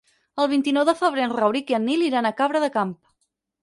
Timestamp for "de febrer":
0.89-1.25